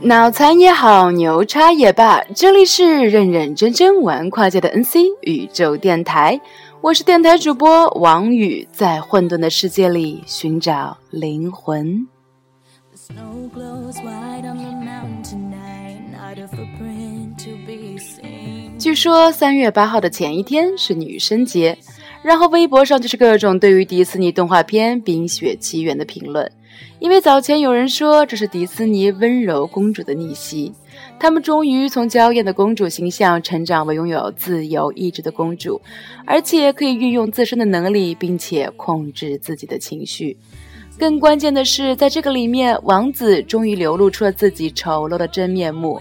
[0.00, 6.40] 脑残也好，牛叉也罢，这里是认认真真玩跨界的 NC 宇宙电台，
[6.80, 12.06] 我是电台主播王宇，在混沌的世界里寻找灵魂。
[18.78, 21.78] 据说三月八号的前一天是女生节，
[22.22, 26.50] 然后微博上就是各种对于迪士尼动画片《冰雪奇缘》的评论。
[26.98, 30.72] 因为早前有人说这是迪士尼温柔公主的逆袭，
[31.18, 35.80] 他们终于从娇艳的公主形象成长为拥有自由意志的公主，
[36.24, 40.36] 而且可以运用自身的能力，并且控制自己的情绪。
[40.98, 46.00] 更关键的是，在这个里面，王子终于流露出了自己丑陋的真面目。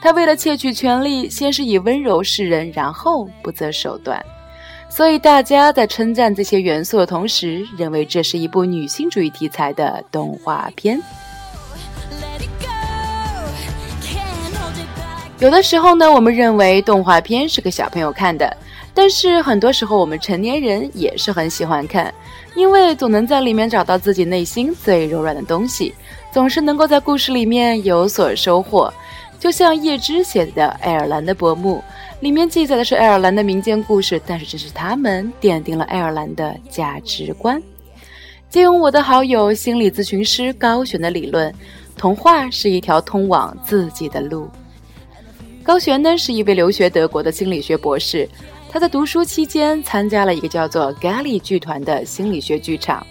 [0.00, 4.24] 他为了窃取权力，先是以温柔示人，然后不择手段。
[4.96, 10.98] 所以大家在称赞这些元素的同时，认为这是一部女性主义题材的动画片。
[15.38, 18.56] 有的时候呢，我们认为动画片是给小朋友看的，
[18.94, 22.10] 但是很多时候我们成年人也是很喜欢看，
[22.54, 25.94] 因为总能在里面找到自己内心最柔软的东西，
[26.32, 28.90] 总是能够在故事里面有所收获。
[29.38, 31.76] 就像叶芝写的《爱尔兰的薄暮》，
[32.20, 37.62] 里面记载的是爱尔兰的民间故事，但是这是他们奠定了爱尔兰的价值观。
[38.48, 41.52] 借用我的好友心理咨询师高璇的理论，
[41.96, 44.48] 童话是一条通往自己的路。
[45.62, 48.28] 高璇呢是一位留学德国的心理学博士，
[48.70, 53.04] 他在读书期间参加了一个叫做咖喱剧团的心理学剧场。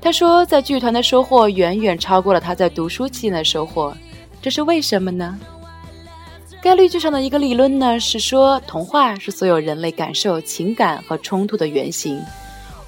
[0.00, 3.92] 他说，在剧团的收获远远超过了他在读书期间的收获，
[4.40, 5.36] 这是为什么呢？
[6.62, 12.20] 概率剧上的一个理论呢，是说童话是所有人类感受、情感和冲突的原型。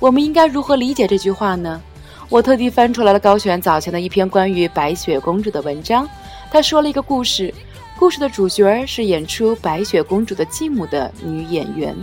[0.00, 1.80] 我们应该如何理解这句话呢？
[2.28, 6.08] 我特地翻出来了高璇早前的一篇关于白雪公主的文章。
[6.50, 7.54] 他说了一个故事，
[7.98, 11.94] 故事的主角是演出白雪公主的继母的女演员。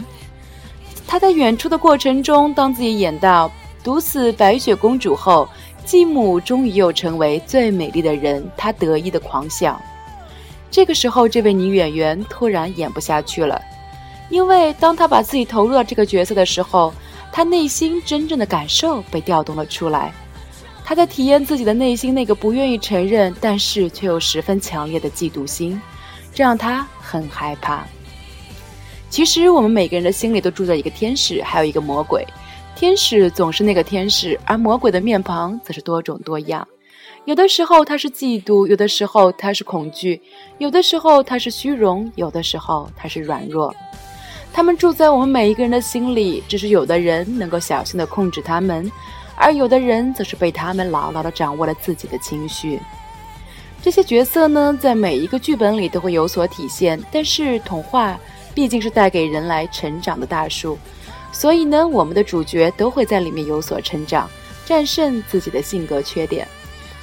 [1.06, 3.52] 她在演出的过程中，当自己演到
[3.84, 5.48] 毒死白雪公主后，
[5.84, 9.80] 继母终于又成为最美丽的人，她得意的狂笑。
[10.76, 13.62] 这个时候，这位女演员突然演不下去了，
[14.30, 16.94] 因为当她把自己投入到这个角色的时候，
[17.32, 20.12] 她内心真正的感受被调动了出来。
[20.84, 25.82] 她在体验自己的内心那个不愿意承认，但是却又十分强烈的嫉妒心，
[26.34, 27.88] 这让她很害怕。
[29.10, 32.28] 其实，我们每个人的心里都住着一个天使，还有一个魔鬼。
[32.76, 36.68] 天使总是那个天使，而魔鬼的面庞则是多种多样。
[37.26, 40.22] 有的时候他是嫉妒，有的时候他是恐惧，
[40.60, 43.76] 有的时候他是虚荣，有的时候他是软弱。
[44.54, 48.92] 他们住在我们每一个人的心里，只是有的人能够小心的控制他们，
[49.36, 52.80] 而有的人则是被他们牢牢的掌握了自己的情绪。
[53.82, 58.20] 这些角色呢，在每一个剧本里都会有所体现，但是童话
[58.54, 60.78] 毕竟是带给人来成长的大树，
[61.32, 64.30] 所以呢，我们的主角都会在里面有所成长，
[64.64, 66.48] 战胜自己的性格缺点。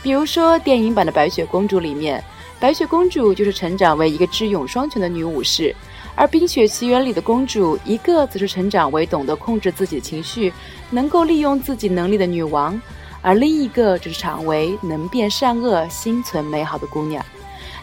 [0.03, 2.23] 比如说，电影版的《白雪公主》里面，
[2.59, 5.73] 白雪公主就是成长为一个智勇双全的女武士；
[6.17, 10.53] 而《冰雪奇缘》里的公主，一个则是成长为懂得控制自己的情绪、
[10.91, 12.81] 能够利用自己能力的女王，
[13.21, 17.25] 而另一个则是长为能辨善恶、心存美好的姑娘。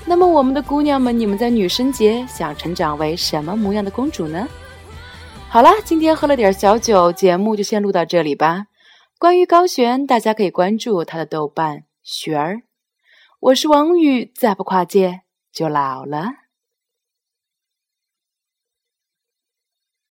[0.05, 4.47] 那么，我们的姑娘们，你们在女生节想成长为什么模样的公主呢？
[5.49, 8.65] 好啦，今天喝了点小酒，节目就先录到这里吧。
[9.17, 11.88] 关于高璇，大家可以关注她的豆瓣。
[12.01, 12.63] 雪儿，
[13.39, 15.21] 我是王宇，再不跨界
[15.51, 16.48] 就老了。